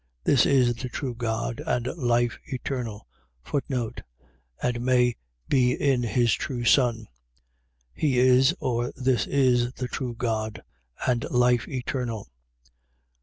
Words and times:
This 0.23 0.47
is 0.47 0.73
the 0.73 0.89
true 0.89 1.13
God 1.13 1.61
and 1.67 1.85
life 1.95 2.39
eternal. 2.45 3.05
And 3.53 4.81
may 4.81 5.15
be 5.47 5.73
in 5.73 6.01
his 6.01 6.33
true 6.33 6.63
Son. 6.65 7.07
He 7.93 8.17
is, 8.17 8.55
or 8.59 8.91
this 8.95 9.27
is 9.27 9.73
the 9.73 9.87
true 9.87 10.15
God, 10.15 10.63
and 11.05 11.29
life 11.29 11.67
eternal. 11.67 12.29